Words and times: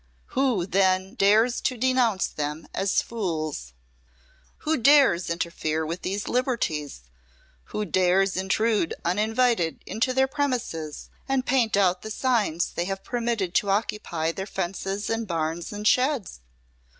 Who, 0.33 0.65
then, 0.65 1.13
dares 1.13 1.61
to 1.61 1.77
denounce 1.77 2.25
them 2.27 2.67
as 2.73 3.03
fools? 3.03 3.73
Who 4.65 4.75
dares 4.75 5.29
interfere 5.29 5.85
with 5.85 6.01
these 6.01 6.27
liberties, 6.27 7.01
who 7.65 7.85
dares 7.85 8.35
intrude 8.35 8.95
uninvited 9.05 9.83
into 9.85 10.11
their 10.11 10.25
premises 10.27 11.11
and 11.29 11.45
paint 11.45 11.77
out 11.77 12.01
the 12.01 12.09
signs 12.09 12.71
they 12.71 12.85
have 12.85 13.03
permitted 13.03 13.53
to 13.53 13.69
occupy 13.69 14.31
their 14.31 14.47
fences 14.47 15.07
and 15.07 15.27
barns 15.27 15.71
and 15.71 15.87
sheds? 15.87 16.39